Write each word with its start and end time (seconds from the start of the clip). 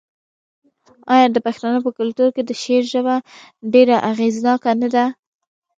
آیا 1.13 1.27
د 1.31 1.37
پښتنو 1.47 1.77
په 1.85 1.91
کلتور 1.99 2.29
کې 2.35 2.43
د 2.45 2.51
شعر 2.61 2.83
ژبه 2.93 3.15
ډیره 3.73 3.95
اغیزناکه 4.11 4.71
نه 4.81 4.89
ده؟ 4.95 5.05